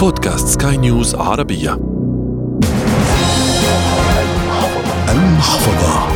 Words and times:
بودكاست 0.00 0.48
سكاي 0.48 0.76
نيوز 0.76 1.14
عربية. 1.14 1.80
المحفظة. 5.08 6.08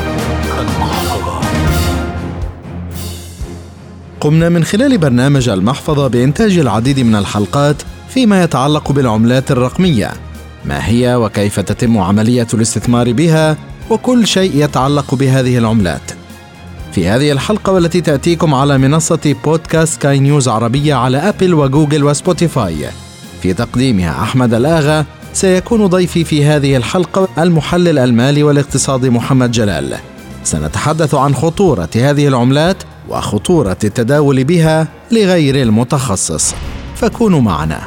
المحفظة. 0.61 1.41
قمنا 4.21 4.49
من 4.49 4.65
خلال 4.65 4.99
برنامج 4.99 5.49
المحفظة 5.49 6.09
بإنتاج 6.09 6.59
العديد 6.59 7.01
من 7.01 7.15
الحلقات 7.15 7.77
فيما 8.09 8.43
يتعلق 8.43 8.93
بالعملات 8.93 9.51
الرقمية 9.51 10.13
ما 10.65 10.89
هي 10.89 11.17
وكيف 11.17 11.61
تتم 11.61 11.99
عملية 11.99 12.47
الاستثمار 12.55 13.13
بها 13.13 13.57
وكل 13.91 14.27
شيء 14.27 14.65
يتعلق 14.65 15.15
بهذه 15.15 15.59
العملات. 15.59 16.13
في 16.93 17.09
هذه 17.09 17.33
الحلقة 17.33 17.73
والتي 17.73 18.01
تأتيكم 18.01 18.55
على 18.55 18.79
منصة 18.79 19.35
بودكاست 19.45 19.95
سكاي 19.95 20.19
نيوز 20.19 20.49
عربية 20.49 20.95
على 20.95 21.19
أبل 21.19 21.55
وجوجل 21.55 22.05
وسبوتيفاي. 22.05 23.04
في 23.45 23.53
تقديمها 23.53 24.23
أحمد 24.23 24.55
الآغا 24.55 25.05
سيكون 25.33 25.87
ضيفي 25.87 26.25
في 26.25 26.45
هذه 26.45 26.77
الحلقة 26.77 27.29
المحلل 27.39 27.99
المالي 27.99 28.43
والاقتصادي 28.43 29.11
محمد 29.11 29.51
جلال. 29.51 29.97
سنتحدث 30.45 31.15
عن 31.15 31.35
خطورة 31.35 31.89
هذه 31.97 32.29
العملات 32.29 32.77
وخطورة 33.09 33.77
التداول 33.85 34.45
بها 34.45 34.89
لغير 35.13 35.63
المتخصص. 35.63 36.55
فكونوا 36.97 37.41
معنا. 37.41 37.81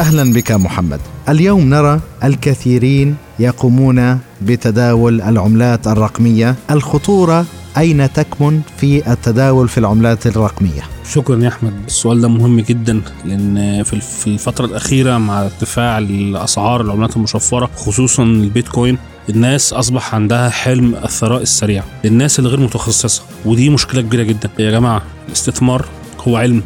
أهلا 0.00 0.32
بك 0.32 0.52
محمد. 0.52 1.00
اليوم 1.28 1.60
نرى 1.60 2.00
الكثيرين 2.24 3.16
يقومون 3.38 4.18
بتداول 4.42 5.22
العملات 5.22 5.86
الرقمية 5.86 6.54
الخطورة 6.70 7.46
أين 7.78 8.12
تكمن 8.12 8.60
في 8.76 9.12
التداول 9.12 9.68
في 9.68 9.78
العملات 9.78 10.26
الرقمية؟ 10.26 10.82
شكرا 11.12 11.42
يا 11.42 11.48
أحمد. 11.48 11.72
السؤال 11.86 12.20
ده 12.20 12.28
مهم 12.28 12.60
جدا 12.60 13.00
لأن 13.24 13.82
في 13.82 14.26
الفترة 14.26 14.66
الأخيرة 14.66 15.18
مع 15.18 15.42
ارتفاع 15.42 15.98
الأسعار 15.98 16.80
العملات 16.80 17.16
المشفرة 17.16 17.70
خصوصا 17.76 18.22
البيتكوين 18.22 18.98
الناس 19.28 19.72
أصبح 19.72 20.14
عندها 20.14 20.48
حلم 20.50 20.94
الثراء 20.94 21.42
السريع 21.42 21.82
للناس 22.04 22.38
اللي 22.38 22.50
غير 22.50 22.60
متخصصة 22.60 23.22
ودي 23.44 23.70
مشكلة 23.70 24.00
كبيرة 24.02 24.22
جدا. 24.22 24.50
يا 24.58 24.70
جماعة 24.70 25.02
الاستثمار 25.28 25.84
هو 26.28 26.36
علم 26.36 26.62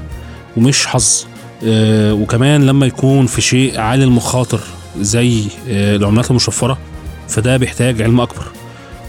ومش 0.56 0.86
حظ. 0.86 1.25
آه، 1.64 2.12
وكمان 2.14 2.67
لما 2.67 2.86
يكون 2.86 3.27
في 3.27 3.41
شيء 3.41 3.81
عالي 3.81 4.05
المخاطر 4.05 4.61
زي 5.01 5.42
آه، 5.69 5.97
العملات 5.97 6.31
المشفرة 6.31 6.79
فده 7.29 7.56
بيحتاج 7.56 8.03
علم 8.03 8.20
أكبر. 8.20 8.42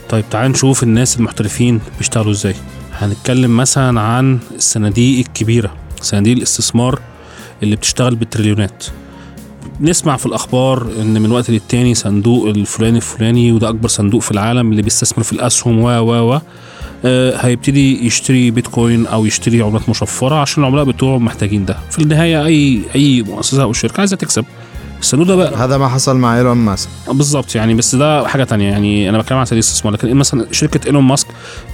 طيب 0.09 0.25
تعال 0.31 0.51
نشوف 0.51 0.83
الناس 0.83 1.17
المحترفين 1.17 1.81
بيشتغلوا 1.97 2.31
إزاي. 2.31 2.55
هنتكلم 2.93 3.57
مثلا 3.57 4.01
عن 4.01 4.39
الصناديق 4.55 5.25
الكبيرة 5.27 5.73
صناديق 6.01 6.37
الاستثمار 6.37 6.99
اللي 7.63 7.75
بتشتغل 7.75 8.15
بالتريليونات. 8.15 8.85
نسمع 9.81 10.17
في 10.17 10.25
الأخبار 10.25 10.87
إن 11.01 11.21
من 11.21 11.31
وقت 11.31 11.49
للتاني 11.49 11.95
صندوق 11.95 12.47
الفلاني 12.47 12.97
الفلاني 12.97 13.51
وده 13.51 13.69
أكبر 13.69 13.87
صندوق 13.87 14.21
في 14.21 14.31
العالم 14.31 14.71
اللي 14.71 14.81
بيستثمر 14.81 15.23
في 15.23 15.33
الأسهم 15.33 15.79
و 15.79 15.87
و 15.89 16.33
و 16.33 16.39
آه، 17.05 17.37
هيبتدي 17.37 18.05
يشتري 18.05 18.51
بيتكوين 18.51 19.05
أو 19.05 19.25
يشتري 19.25 19.61
عملات 19.61 19.89
مشفرة 19.89 20.35
عشان 20.35 20.63
العملاء 20.63 20.83
بتوعه 20.85 21.17
محتاجين 21.17 21.65
ده. 21.65 21.77
في 21.91 21.99
النهاية 21.99 22.45
أي 22.45 22.81
أي 22.95 23.21
مؤسسة 23.21 23.63
أو 23.63 23.73
شركة 23.73 23.99
عايزة 23.99 24.15
تكسب. 24.15 24.45
الصندوق 25.01 25.27
ده 25.27 25.35
بقى. 25.35 25.55
هذا 25.55 25.77
ما 25.77 25.87
حصل 25.87 26.17
مع 26.17 26.37
إيلون 26.37 26.57
ماسك. 26.57 26.89
بالظبط 27.07 27.55
يعني 27.55 27.73
بس 27.73 27.95
ده 27.95 28.27
حاجة 28.27 28.43
تانية. 28.43 28.69
يعني 28.71 29.09
أنا 29.09 29.17
بتكلم 29.17 29.37
عن 29.37 29.45
صناديق 29.45 29.65
الاستثمار 29.65 29.93
لكن 29.93 30.15
مثلا 30.15 30.45
شركة 30.51 30.87
إيلون 30.87 31.03
ماسك 31.03 31.27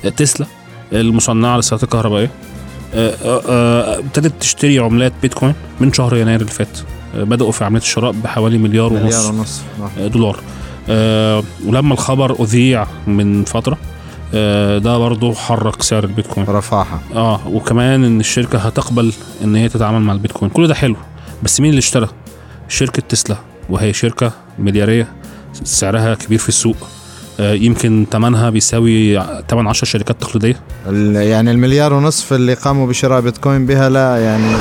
آه، 0.05 0.09
تسلا 0.09 0.45
المصنعة 0.93 1.55
للسيارات 1.55 1.83
الكهربائية 1.83 2.31
آه، 2.93 3.13
آه، 3.25 3.41
آه، 3.49 3.99
ابتدت 3.99 4.33
تشتري 4.39 4.79
عملات 4.79 5.13
بيتكوين 5.21 5.53
من 5.79 5.93
شهر 5.93 6.15
يناير 6.17 6.39
اللي 6.41 6.51
فات. 6.51 6.79
آه، 7.15 7.23
بدأوا 7.23 7.51
في 7.51 7.63
عملية 7.65 7.81
الشراء 7.81 8.11
بحوالي 8.11 8.57
مليار 8.57 8.93
ونص 8.93 9.03
مليار 9.03 9.33
ونص 9.33 9.61
آه. 9.99 10.07
دولار. 10.07 10.39
آه 10.89 11.43
ولما 11.65 11.93
الخبر 11.93 12.41
أذيع 12.43 12.87
من 13.07 13.43
فترة 13.43 13.77
آه 14.33 14.77
ده 14.77 14.97
برضه 14.97 15.33
حرك 15.33 15.81
سعر 15.81 16.03
البيتكوين. 16.03 16.47
رفعها 16.49 16.99
آه 17.15 17.39
وكمان 17.47 18.03
إن 18.03 18.19
الشركة 18.19 18.57
هتقبل 18.59 19.13
إن 19.43 19.55
هي 19.55 19.69
تتعامل 19.69 20.01
مع 20.01 20.13
البيتكوين. 20.13 20.51
كل 20.51 20.67
ده 20.67 20.73
حلو 20.75 20.95
بس 21.43 21.59
مين 21.61 21.69
اللي 21.69 21.79
اشترى؟ 21.79 22.07
شركة 22.69 23.03
تسلا 23.09 23.37
وهي 23.69 23.93
شركة 23.93 24.31
مليارية 24.59 25.07
سعرها 25.63 26.15
كبير 26.15 26.39
في 26.39 26.49
السوق. 26.49 26.77
آه 27.39 27.53
يمكن 27.53 28.05
ثمنها 28.11 28.49
بيساوي 28.49 29.19
8 29.49 29.69
10 29.69 29.85
شركات 29.85 30.21
تقليدية. 30.21 30.59
يعني 31.21 31.51
المليار 31.51 31.93
ونصف 31.93 32.33
اللي 32.33 32.53
قاموا 32.53 32.87
بشراء 32.87 33.21
بيتكوين 33.21 33.65
بها 33.65 33.89
لا 33.89 34.17
يعني 34.17 34.55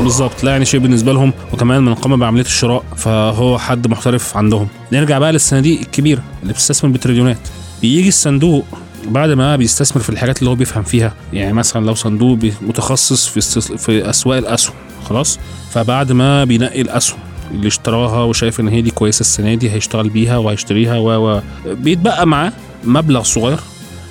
بالظبط 0.00 0.44
لا 0.44 0.50
يعني 0.50 0.64
شيء 0.64 0.80
بالنسبة 0.80 1.12
لهم. 1.12 1.32
وكمان 1.52 1.84
من 1.84 1.94
قام 1.94 2.16
بعملية 2.16 2.44
الشراء 2.44 2.84
فهو 2.96 3.58
حد 3.58 3.86
محترف 3.86 4.36
عندهم. 4.36 4.68
نرجع 4.92 5.18
بقى 5.18 5.32
للصناديق 5.32 5.80
الكبيرة 5.80 6.22
اللي 6.42 6.52
بتستثمر 6.52 6.90
بتريليونات. 6.90 7.48
بيجي 7.82 8.08
الصندوق 8.08 8.64
بعد 9.08 9.30
ما 9.30 9.56
بيستثمر 9.56 10.02
في 10.02 10.10
الحاجات 10.10 10.38
اللي 10.38 10.50
هو 10.50 10.54
بيفهم 10.54 10.82
فيها. 10.82 11.14
يعني 11.32 11.52
مثلا 11.52 11.86
لو 11.86 11.94
صندوق 11.94 12.38
متخصص 12.62 13.26
في. 13.28 13.40
في 13.78 14.10
أسواق 14.10 14.38
الأسهم 14.38 14.74
خلاص؟ 15.04 15.38
فبعد 15.70 16.12
ما 16.12 16.44
بينقي 16.44 16.80
الأسهم 16.80 17.18
اللي 17.50 17.66
اشتراها 17.68 18.22
وشايف 18.24 18.60
إن 18.60 18.68
هي 18.68 18.82
دي 18.82 18.90
كويسة 18.90 19.20
السنة 19.20 19.54
دي 19.54 19.70
هيشتغل 19.70 20.08
بيها 20.08 20.36
وهيشتريها 20.38 20.98
و 20.98 21.40
بيتبقى 21.66 22.26
معاه 22.26 22.52
مبلغ 22.84 23.22
صغير. 23.22 23.58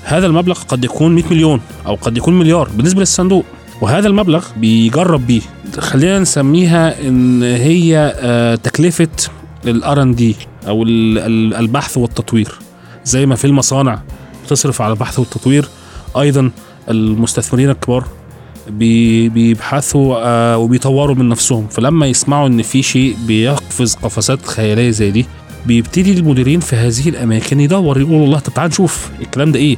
هذا 0.04 0.26
المبلغ 0.28 0.60
قد 0.68 0.84
يكون 0.86 1.16
100 1.16 1.24
مليون 1.32 1.62
أو 1.86 1.96
قد 1.96 2.18
يكون 2.18 2.40
مليار 2.40 2.70
بالنسبة 2.70 3.00
للصندوق. 3.00 3.46
وهذا 3.82 4.08
المبلغ 4.08 4.46
بيجرب 4.58 5.28
بيه. 5.28 5.42
خلينا 5.80 6.20
نسميها 6.20 7.08
إن 7.08 7.44
هي 7.44 8.14
آه، 8.20 8.56
تكلفة 8.56 9.08
الآر 9.68 10.02
ان 10.02 10.16
دي 10.16 10.36
أو 10.68 10.84
ال- 10.84 11.18
ال- 11.18 11.54
البحث 11.56 11.98
والتطوير. 11.98 12.52
زي 13.06 13.26
ما 13.26 13.36
في 13.36 13.46
المصانع 13.46 14.02
بتصرف 14.46 14.82
على 14.82 14.94
البحث 14.94 15.20
والتطوير 15.20 15.66
أيضا 16.18 16.52
المستثمرين 16.90 17.70
الكبار 17.70 18.04
بيبحثوا 18.70 20.16
آه، 20.18 20.58
وبيطوروا 20.58 21.16
من 21.16 21.30
نفسهم. 21.30 21.68
فلما 21.68 22.08
يسمعوا 22.08 22.48
إن 22.48 22.62
في 22.62 22.84
شيء 22.84 23.16
بيقفز 23.28 23.96
قفزات 23.96 24.46
خيالية 24.46 24.90
زي 24.92 25.12
دي 25.12 25.26
بيبتدي 25.66 26.14
المديرين 26.14 26.60
في 26.60 26.76
هذه 26.76 27.10
الأماكن 27.10 27.60
يدور 27.60 28.00
يقولوا 28.00 28.22
والله 28.22 28.40
طب 28.40 28.54
تعال 28.54 28.70
نشوف 28.70 29.10
الكلام 29.22 29.52
ده 29.52 29.60
إيه؟ 29.60 29.78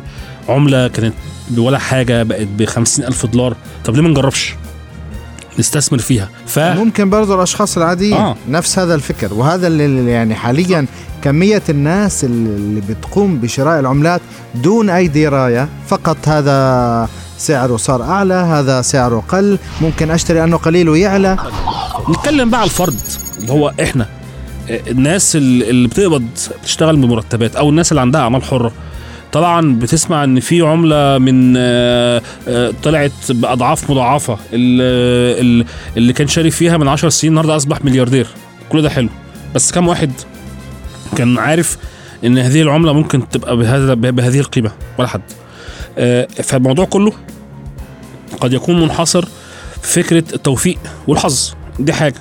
عملة 0.49 0.87
كانت 0.87 1.13
ولا 1.57 1.77
حاجة 1.77 2.23
بقت 2.23 2.47
ب 2.57 2.61
ألف 2.99 3.25
دولار. 3.25 3.55
طب 3.85 3.95
ليه 3.95 4.01
ما 4.01 4.09
نجربش؟ 4.09 4.55
نستثمر 5.59 5.99
فيها. 5.99 6.29
ف 6.45 6.59
ممكن 6.59 7.09
برضو 7.09 7.35
الأشخاص 7.35 7.77
العاديين. 7.77 8.13
آه. 8.13 8.35
نفس 8.49 8.79
هذا 8.79 8.95
الفكر. 8.95 9.33
وهذا 9.33 9.67
اللي 9.67 10.11
يعني 10.11 10.35
حاليا 10.35 10.85
كمية 11.23 11.63
الناس 11.69 12.23
اللي 12.23 12.49
اللي 12.49 12.81
بتقوم 12.81 13.37
بشراء 13.37 13.79
العملات 13.79 14.21
دون 14.55 14.89
أي 14.89 15.07
دراية 15.07 15.69
فقط 15.87 16.27
هذا 16.27 17.09
سعره 17.41 17.77
صار 17.77 18.03
أعلى 18.03 18.33
هذا 18.33 18.81
سعره 18.81 19.23
قل. 19.29 19.57
ممكن 19.81 20.11
أشتري 20.11 20.43
أنه 20.43 20.57
قليل 20.57 20.89
ويعلى. 20.89 21.37
نتكلم 22.09 22.49
بقى 22.49 22.59
على 22.59 22.67
الفرد 22.69 22.95
اللي 23.39 23.51
هو 23.51 23.73
إحنا. 23.81 24.05
آه، 24.69 24.81
الناس 24.87 25.35
اللي 25.35 25.87
بتقبض 25.87 26.25
بتشتغل 26.61 26.95
بمرتبات 26.97 27.55
أو 27.55 27.69
الناس 27.69 27.91
اللي 27.91 28.01
عندها 28.01 28.21
أعمال 28.21 28.43
حرة. 28.43 28.71
طبعا 29.31 29.75
بتسمع 29.75 30.23
إن 30.23 30.39
في 30.39 30.61
عملة 30.61 31.17
من 31.17 31.53
آه، 31.57 32.21
آه، 32.47 32.73
طلعت 32.83 33.11
بأضعاف 33.29 33.91
مضاعفة. 33.91 34.37
اللي, 34.53 36.13
كان 36.15 36.27
شاري 36.27 36.51
فيها 36.51 36.77
من 36.77 36.87
10 36.87 37.09
سنين 37.09 37.31
النهارده 37.31 37.55
أصبح 37.55 37.85
ملياردير. 37.85 38.27
كل 38.69 38.81
ده 38.81 38.89
حلو. 38.89 39.09
بس 39.55 39.71
كم 39.71 39.87
واحد 39.87 40.11
كان 41.15 41.37
عارف 41.37 41.77
إن 42.25 42.37
هذه 42.37 42.61
العملة 42.61 42.93
ممكن 42.93 43.29
تبقى 43.29 43.57
بهذا 43.57 43.93
بهذه 43.93 44.39
القيمة؟ 44.39 44.71
ولا 44.97 45.07
حد. 45.07 45.21
فالموضوع 46.43 46.85
كله 46.85 47.13
قد 48.39 48.53
يكون 48.53 48.81
منحصر 48.81 49.25
في 49.81 50.03
فكرة 50.03 50.23
التوفيق 50.35 50.77
والحظ. 51.07 51.53
دي 51.79 51.93
حاجة. 51.93 52.15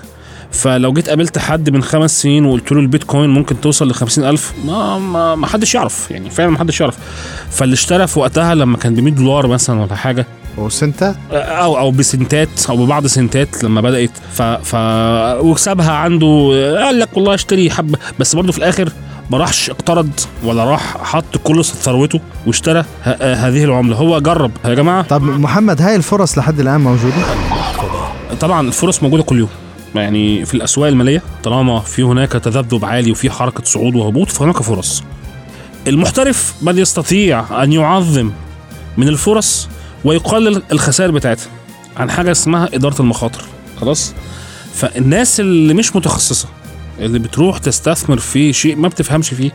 فلو 0.52 0.92
جيت 0.92 1.08
قابلت 1.08 1.38
حد 1.38 1.70
من 1.70 1.82
خمس 1.82 2.22
سنين 2.22 2.44
وقلت 2.44 2.72
له 2.72 2.80
البيتكوين 2.80 3.30
ممكن 3.30 3.60
توصل 3.60 3.88
ل 3.88 4.24
ألف 4.24 4.52
ما, 4.64 4.98
ما, 4.98 5.34
ما 5.34 5.46
حدش 5.46 5.74
يعرف. 5.74 6.10
يعني 6.10 6.30
فعلا 6.30 6.50
ما 6.50 6.58
حدش 6.58 6.80
يعرف. 6.80 6.98
فاللي 7.50 7.74
اشترى 7.74 8.06
في 8.06 8.18
وقتها 8.18 8.54
لما 8.54 8.76
كان 8.76 8.94
ب 8.94 9.00
100 9.00 9.14
دولار 9.14 9.46
مثلا 9.46 9.80
ولا 9.80 9.94
حاجة. 9.94 10.26
وسنتات 10.58 11.16
أو 11.32 11.78
أو 11.78 11.90
بسنتات 11.90 12.48
أو 12.68 12.76
ببعض 12.76 13.06
سنتات 13.06 13.64
لما 13.64 13.80
بدأت. 13.80 14.10
ف, 14.32 14.42
ف 14.42 14.74
وكسبها 15.44 15.92
عنده 15.92 16.26
قال 16.84 16.98
لك 17.00 17.16
والله 17.16 17.34
اشتري 17.34 17.70
حبة. 17.70 17.98
بس 18.18 18.36
برضه 18.36 18.52
في 18.52 18.58
الآخر 18.58 18.92
ما 19.30 19.38
راحش 19.38 19.70
اقترض 19.70 20.10
ولا 20.44 20.64
راح 20.64 20.96
حط 21.04 21.36
كل 21.44 21.64
ثروته 21.64 22.20
واشترى 22.46 22.80
ه- 23.04 23.34
هذه 23.34 23.64
العملة. 23.64 23.96
هو 23.96 24.18
جرب. 24.20 24.50
يا 24.64 24.74
جماعة؟ 24.74 25.02
طب 25.02 25.22
محمد 25.22 25.82
هاي 25.82 25.96
الفرص 25.96 26.38
لحد 26.38 26.60
الآن 26.60 26.80
موجودة؟ 26.80 27.14
طبعا 28.40 28.68
الفرص 28.68 29.02
موجودة 29.02 29.22
كل 29.22 29.38
يوم. 29.38 29.48
يعني 29.94 30.44
في 30.44 30.54
الأسواق 30.54 30.88
المالية 30.88 31.22
طالما 31.42 31.80
في 31.80 32.02
هناك 32.02 32.32
تذبذب 32.32 32.84
عالي 32.84 33.10
وفي 33.10 33.30
حركة 33.30 33.64
صعود 33.64 33.94
وهبوط 33.94 34.28
فهناك 34.28 34.62
فرص. 34.62 35.02
المحترف 35.86 36.54
بل 36.62 36.78
يستطيع 36.78 37.62
أن 37.62 37.72
يعظم 37.72 38.30
من 38.96 39.08
الفرص 39.08 39.68
ويقلل 40.04 40.62
الخسائر 40.72 41.10
بتاعتها 41.10 41.46
عن 41.96 42.10
حاجة 42.10 42.30
اسمها 42.30 42.68
إدارة 42.74 43.00
المخاطر. 43.02 43.44
خلاص؟ 43.80 44.14
فالناس 44.74 45.40
اللي 45.40 45.74
مش 45.74 45.96
متخصصة 45.96 46.48
اللي 47.00 47.18
بتروح 47.18 47.58
تستثمر 47.58 48.18
في 48.18 48.52
شيء 48.52 48.76
ما 48.76 48.88
بتفهمش 48.88 49.28
فيه. 49.34 49.50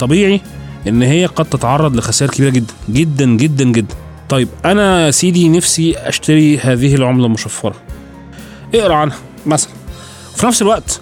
طبيعي 0.00 0.40
إن 0.88 1.02
هي 1.02 1.26
قد 1.26 1.44
تتعرض 1.44 1.96
لخسائر 1.96 2.30
كبيرة 2.30 2.50
جدا 2.50 2.74
جدا 2.88 3.24
جدا 3.26 3.64
جدا. 3.64 3.94
طيب 4.28 4.48
أنا 4.64 5.06
يا 5.06 5.10
سيدي 5.10 5.48
نفسي 5.48 5.96
أشتري 5.98 6.58
هذه 6.58 6.94
العملة 6.94 7.26
المشفره 7.26 7.74
اقرأ 8.74 8.94
عنها 8.94 9.16
مثلا. 9.46 9.70
في 10.36 10.46
نفس 10.46 10.62
الوقت 10.62 11.00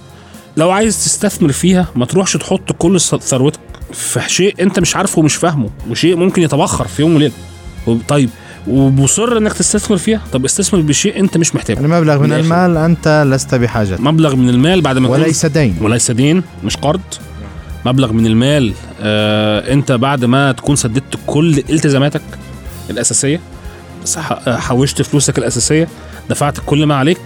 لو 0.57 0.71
عايز 0.71 1.05
تستثمر 1.05 1.53
فيها 1.53 1.89
ما 1.97 2.07
تروحش 2.07 2.33
تحط 2.33 2.73
كل 2.73 3.01
ثروتك 3.01 3.61
في 3.93 4.21
شيء 4.27 4.55
أنت 4.63 4.79
مش 4.81 4.97
عارفه 4.97 5.19
ومش 5.19 5.35
فاهمه 5.35 5.71
وشيء 5.91 6.17
ممكن 6.17 6.43
يتبخر 6.43 6.89
في 6.89 7.03
يوم 7.03 7.15
وليلة. 7.17 7.33
طيب 8.09 8.31
ومصر 8.67 9.37
انك 9.39 9.53
تستثمر 9.53 9.97
فيها؟ 9.97 10.21
طب 10.33 10.45
استثمر 10.45 10.81
بشيء 10.81 11.21
انت 11.21 11.37
مش 11.37 11.55
محتاجه. 11.55 11.77
يعني 11.77 11.89
مبلغ 11.89 12.19
من 12.19 12.33
المال 12.33 12.77
انت 12.77 13.25
لست 13.27 13.55
بحاجة. 13.55 13.97
مبلغ 14.01 14.37
من 14.37 14.49
المال 14.49 14.81
بعد 14.81 14.99
ما 14.99 15.09
وليس 15.09 15.47
دين. 15.47 15.77
وليس 15.81 16.11
دين 16.11 16.43
مش 16.65 16.77
قرض. 16.77 17.01
مبلغ 17.87 18.13
من 18.13 18.27
المال 18.27 18.73
آه 19.01 19.73
انت 19.73 19.93
بعد 19.93 20.25
ما 20.25 20.53
تكون 20.53 20.77
سددت 20.77 21.19
كل 21.27 21.59
التزاماتك 21.59 22.23
الأساسية 22.91 23.41
حوشت 24.47 25.03
فلوسك 25.03 25.39
الأساسية 25.39 25.89
دفعت 26.31 26.59
كل 26.67 26.87
ما 26.87 26.95
عليك 26.95 27.21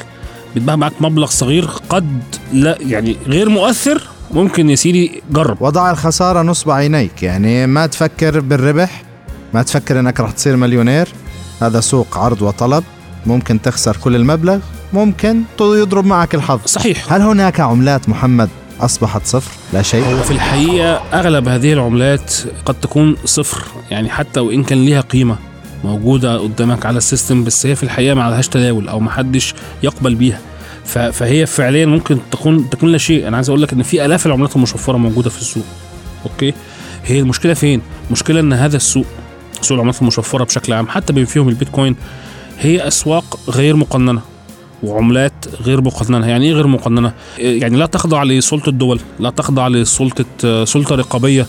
بيتبقى 0.55 0.79
معاك 0.79 0.93
مبلغ 1.01 1.27
صغير 1.27 1.65
قد 1.89 2.23
لا 2.53 2.79
يعني 2.81 3.17
غير 3.27 3.49
مؤثر 3.49 4.03
ممكن 4.31 4.71
يا 4.71 4.75
سيدي 4.75 5.23
جرب. 5.31 5.63
وضع 5.63 5.91
الخسارة 5.91 6.43
نصب 6.43 6.71
عينيك. 6.71 7.23
يعني 7.23 7.67
ما 7.67 7.87
تفكر 7.87 8.41
بالربح 8.41 9.03
ما 9.55 9.63
تفكر 9.63 10.01
إنك 10.01 10.21
راح 10.21 10.31
تصير 10.31 10.57
مليونير. 10.57 11.09
هذا 11.63 11.81
سوق 11.81 12.19
عرض 12.19 12.43
وطلب 12.43 12.85
ممكن 13.27 13.63
تخسر 13.63 13.97
كل 13.97 14.17
المبلغ 14.17 14.59
ممكن 14.93 15.43
يضرب 15.61 16.07
معك 16.07 16.35
الحظ. 16.35 16.61
صحيح. 16.67 17.13
هل 17.13 17.23
هناك 17.23 17.61
عملات 17.61 18.09
محمد؟ 18.09 18.49
أصبحت 18.81 19.27
صفر؟ 19.27 19.51
لا 19.73 19.83
شيء. 19.83 20.05
هو 20.05 20.23
في 20.23 20.31
الحقيقة 20.31 20.95
أغلب 20.95 21.49
هذه 21.49 21.73
العملات 21.73 22.35
قد 22.65 22.75
تكون 22.75 23.17
صفر 23.25 23.63
يعني 23.91 24.11
حتى 24.11 24.41
وإن 24.41 24.65
كان 24.65 24.85
ليها 24.85 25.01
قيمة 25.01 25.37
موجودة 25.85 26.39
قدامك 26.39 26.87
على 26.87 26.99
السيستم 26.99 27.45
بس 27.45 27.67
هي 27.67 27.77
في 27.77 27.83
الحقيقة 27.83 28.15
ما 28.15 28.23
عليهاش 28.23 28.49
تداول 28.49 28.89
أو 28.89 29.01
ما 29.01 29.11
حدش 29.11 29.55
يقبل 29.83 30.15
بيها. 30.15 30.41
فهي 30.85 31.47
فعليا 31.47 31.87
ممكن 31.87 32.19
تكون 32.31 32.71
تكون 32.71 32.89
لا 32.93 32.99
شيء. 32.99 33.29
أنا 33.29 33.37
عايز 33.37 33.49
أقول 33.49 33.63
لك 33.63 33.73
إن 33.73 33.83
في 33.83 34.05
آلاف 34.05 34.27
العملات 34.27 34.57
المشفرة 34.57 34.97
موجودة 34.97 35.31
في 35.31 35.41
السوق 35.41 35.65
أوكي؟ 36.25 36.55
هي 37.05 37.21
المشكلة 37.21 37.55
فين؟ 37.55 37.83
المشكلة 38.07 38.41
إن 38.41 38.53
هذا 38.53 38.77
السوق 38.77 39.07
سوق 39.67 39.75
العملات 39.75 40.03
المشفره 40.03 40.45
بشكل 40.45 40.73
عام 40.73 40.89
حتى 40.89 41.13
بما 41.13 41.25
فيهم 41.25 41.49
البيتكوين 41.49 41.97
هي 42.61 42.89
أسواق 42.89 43.39
غير 43.51 43.77
مقننة 43.77 44.21
وعملات 44.83 45.33
غير 45.63 45.81
مقننة. 45.81 46.27
يعني 46.27 46.47
إيه 46.47 46.53
غير 46.53 46.67
مقننة؟ 46.67 47.13
يعني 47.39 47.77
لا 47.77 47.87
تخضع 47.87 48.23
لسلطة 48.23 48.69
الدول 48.69 49.01
لا 49.21 49.31
تخضع 49.31 49.69
لسلطة 49.69 50.65
سلطة 50.65 50.95
رقابية. 50.95 51.47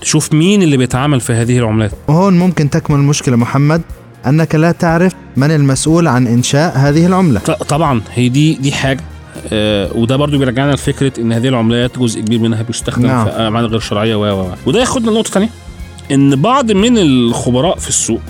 تشوف 0.00 0.32
مين 0.32 0.62
اللي 0.62 0.76
بيتعامل 0.76 1.20
في 1.20 1.32
هذه 1.32 1.58
العملات. 1.58 1.90
وهون 2.08 2.38
ممكن 2.38 2.70
تكمن 2.70 2.96
المشكلة 2.96 3.36
محمد 3.36 3.82
أنك 4.26 4.54
لا 4.54 4.72
تعرف 4.72 5.12
من 5.36 5.50
المسؤول 5.50 6.08
عن 6.08 6.26
إنشاء 6.26 6.78
هذه 6.78 7.06
العملة. 7.06 7.40
طبعا 7.68 8.00
هي 8.14 8.28
دي 8.28 8.54
دي 8.54 8.72
حاجة 8.72 9.00
آه 9.52 9.92
وده 9.94 10.16
برضو 10.16 10.38
بيرجعنا 10.38 10.72
لفكرة 10.72 11.20
إن 11.20 11.32
هذه 11.32 11.48
العملات 11.48 11.98
جزء 11.98 12.20
كبير 12.20 12.38
منها 12.38 12.62
بيستخدم 12.62 13.06
نعم. 13.06 13.24
في 13.24 13.30
أعمال 13.30 13.66
غير 13.66 13.80
شرعية 13.80 14.14
و 14.14 14.42
و 14.42 14.50
وده 14.66 14.80
ياخدنا 14.80 15.10
لنقطة 15.10 15.30
ثانية 15.30 15.48
إن 16.12 16.36
بعض 16.42 16.72
من 16.72 16.98
الخبراء 16.98 17.78
في 17.78 17.88
السوق 17.88 18.20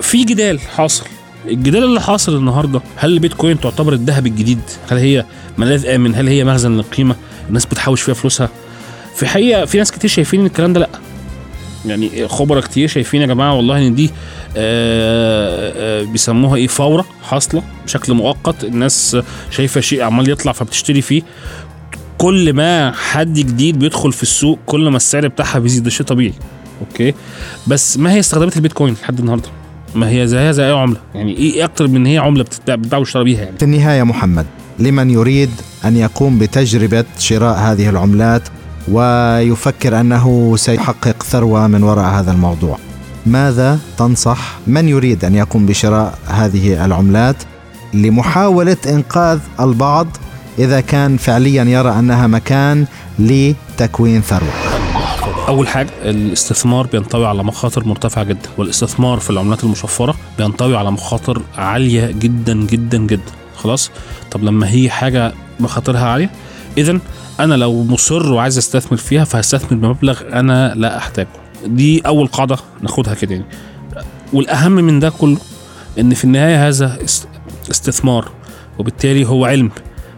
في 0.00 0.24
جدال 0.24 0.60
حاصل. 0.60 1.04
الجدال 1.48 1.84
اللي 1.84 2.00
حاصل 2.00 2.36
النهارده 2.36 2.80
هل 2.96 3.12
البيتكوين 3.12 3.60
تعتبر 3.60 3.92
الذهب 3.92 4.26
الجديد؟ 4.26 4.60
هل 4.90 4.98
هي 4.98 5.24
ملاذ 5.58 5.86
آمن؟ 5.86 6.14
هل 6.14 6.28
هي 6.28 6.44
مخزن 6.44 6.76
للقيمة؟ 6.76 7.16
الناس 7.48 7.66
بتحوش 7.66 8.02
فيها 8.02 8.14
فلوسها؟ 8.14 8.48
في 9.16 9.26
حقيقة 9.26 9.64
في 9.64 9.78
ناس 9.78 9.92
كتير 9.92 10.10
شايفين 10.10 10.40
ان 10.40 10.46
الكلام 10.46 10.72
ده 10.72 10.80
لأ. 10.80 10.88
يعني 11.86 12.28
خبراء 12.28 12.62
كتير 12.62 12.88
شايفين 12.88 13.20
يا 13.20 13.26
جماعة 13.26 13.54
والله 13.56 13.86
إن 13.86 13.94
دي 13.94 14.06
آآ 14.06 14.10
آه، 14.56 15.72
آآ 15.76 16.00
آه، 16.00 16.04
بيسموها 16.04 16.56
إيه 16.56 16.66
فورة 16.66 17.04
حاصلة 17.22 17.62
بشكل 17.84 18.12
مؤقت. 18.14 18.64
الناس 18.64 19.16
شايفة 19.50 19.80
شيء 19.80 20.02
عمال 20.02 20.30
يطلع 20.30 20.52
فبتشتري 20.52 21.02
فيه. 21.02 21.22
كل 22.18 22.52
ما 22.52 22.92
حد 22.92 23.34
جديد 23.34 23.78
بيدخل 23.78 24.12
في 24.12 24.22
السوق 24.22 24.58
كل 24.66 24.88
ما 24.88 24.96
السعر 24.96 25.28
بتاعها 25.28 25.58
بيزيد 25.58 25.82
ده 25.82 25.90
شيء 25.90 26.06
طبيعي. 26.06 26.34
أوكي. 26.90 27.14
بس 27.66 27.98
ما 27.98 28.12
هي 28.12 28.20
استخدامات 28.20 28.56
البيتكوين 28.56 28.96
لحد 29.02 29.18
النهارده؟ 29.18 29.48
ما 29.94 30.10
هي 30.10 30.26
زيها 30.26 30.52
زي 30.52 30.66
أي 30.66 30.72
عملة. 30.72 30.96
يعني 31.14 31.36
إيه 31.36 31.64
أكتر 31.64 31.88
من 31.88 32.06
هي 32.06 32.18
عملة 32.18 32.44
بتتباع 32.44 32.98
وتشتري 33.00 33.24
بيها 33.24 33.40
يعني؟ 33.44 33.58
في 33.58 33.64
النهاية 33.64 34.02
محمد 34.02 34.46
لمن 34.78 35.10
يريد 35.10 35.50
أن 35.84 35.96
يقوم 35.96 36.38
بتجربة 36.38 37.04
شراء 37.18 37.58
هذه 37.58 37.88
العملات 37.88 38.42
ويفكر 38.88 40.00
أنه 40.00 40.56
سيحقق 40.56 41.22
ثروة 41.22 41.66
من 41.66 41.82
وراء 41.82 42.04
هذا 42.04 42.32
الموضوع. 42.32 42.78
ماذا 43.26 43.78
تنصح؟ 43.98 44.58
من 44.66 44.88
يريد 44.88 45.24
أن 45.24 45.34
يقوم 45.34 45.66
بشراء 45.66 46.18
هذه 46.26 46.84
العملات 46.84 47.36
لمحاولة 47.94 48.76
إنقاذ 48.86 49.38
البعض 49.60 50.06
إذا 50.58 50.80
كان 50.80 51.16
فعليا 51.16 51.64
يرى 51.64 51.98
أنها 51.98 52.26
مكان 52.26 52.86
لتكوين 53.18 54.20
ثروة؟ 54.20 54.71
أول 55.48 55.68
حاجة 55.68 55.90
الاستثمار 56.04 56.86
بينطوي 56.86 57.26
على 57.26 57.44
مخاطر 57.44 57.84
مرتفعة 57.84 58.24
جدا 58.24 58.48
والاستثمار 58.58 59.18
في 59.18 59.30
العملات 59.30 59.64
المشفرة 59.64 60.14
بينطوي 60.38 60.76
على 60.76 60.90
مخاطر 60.90 61.42
عالية 61.56 62.06
جدا 62.10 62.54
جدا 62.54 62.98
جدا. 62.98 63.32
خلاص؟ 63.56 63.90
طب 64.30 64.44
لما 64.44 64.70
هي 64.70 64.90
حاجة 64.90 65.32
مخاطرها 65.60 66.04
عالية 66.06 66.30
اذا 66.78 66.98
أنا 67.40 67.54
لو 67.54 67.84
مصر 67.84 68.32
وعايز 68.32 68.58
أستثمر 68.58 68.98
فيها 68.98 69.24
فهستثمر 69.24 69.74
بمبلغ 69.78 70.20
أنا 70.32 70.74
لا 70.76 70.96
أحتاجه. 70.96 71.28
دي 71.66 72.00
أول 72.00 72.26
قاعدة 72.26 72.56
ناخدها 72.80 73.14
كده 73.14 73.32
يعني. 73.32 73.46
والأهم 74.32 74.72
من 74.72 75.00
ده 75.00 75.10
كله 75.10 75.38
إن 75.98 76.14
في 76.14 76.24
النهاية 76.24 76.68
هذا 76.68 76.98
استثمار 77.70 78.28
وبالتالي 78.78 79.26
هو 79.26 79.44
علم. 79.44 79.70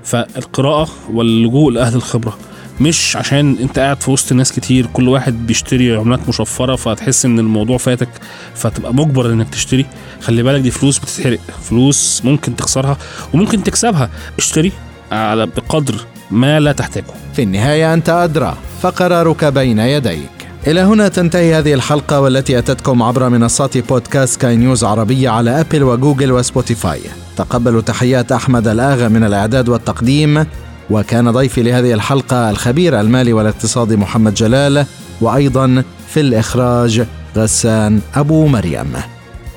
فالقراءة 0.04 0.88
واللجوء 1.12 1.70
لأهل 1.72 1.94
الخبرة 1.94 2.38
مش 2.80 3.16
عشان 3.16 3.56
انت 3.60 3.78
قاعد 3.78 4.02
في 4.02 4.10
وسط 4.10 4.32
ناس 4.32 4.52
كتير 4.52 4.86
كل 4.86 5.08
واحد 5.08 5.46
بيشتري 5.46 5.96
عملات 5.96 6.28
مشفرة 6.28 6.76
فتحس 6.76 7.24
إن 7.24 7.38
الموضوع 7.38 7.78
فاتك 7.78 8.08
فتبقى 8.54 8.94
مجبر 8.94 9.32
إنك 9.32 9.48
تشتري. 9.48 9.86
خلي 10.22 10.42
بالك 10.42 10.60
دي 10.60 10.70
فلوس 10.70 10.98
بتتحرق 10.98 11.38
فلوس 11.62 12.22
ممكن 12.24 12.56
تخسرها 12.56 12.98
وممكن 13.34 13.62
تكسبها. 13.62 14.10
اشتري 14.38 14.72
على 15.12 15.46
بقدر 15.46 15.94
ما 16.30 16.60
لا 16.60 16.72
تحتاجه. 16.72 17.04
في 17.36 17.42
النهاية 17.42 17.94
أنت 17.94 18.08
أدرى 18.08 18.56
فقرارك 18.82 19.44
بين 19.44 19.78
يديك. 19.78 20.30
إلى 20.66 20.80
هنا 20.80 21.08
تنتهي 21.08 21.54
هذه 21.54 21.74
الحلقة 21.74 22.20
والتي 22.20 22.58
أتتكم 22.58 23.02
عبر 23.02 23.28
منصات 23.28 23.78
بودكاست 23.78 24.40
كاي 24.40 24.56
نيوز 24.56 24.84
عربية 24.84 25.28
على 25.28 25.60
أبل 25.60 25.82
وجوجل 25.82 26.32
وسبوتيفاي. 26.32 27.00
تقبلوا 27.36 27.80
تحيات 27.80 28.32
أحمد 28.32 28.68
الآغا 28.68 29.08
من 29.08 29.24
الإعداد 29.24 29.68
والتقديم. 29.68 30.46
وكان 30.90 31.30
ضيفي 31.30 31.62
لهذه 31.62 31.94
الحلقة 31.94 32.50
الخبير 32.50 33.00
المالي 33.00 33.32
والاقتصادي 33.32 33.96
محمد 33.96 34.34
جلال 34.34 34.86
وأيضا 35.20 35.82
في 36.08 36.20
الإخراج 36.20 37.06
غسان 37.36 38.00
أبو 38.14 38.46
مريم. 38.46 38.92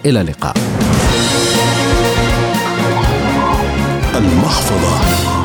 إلى 0.06 0.22
اللقاء. 0.22 0.54
المحفظة. 4.16 5.37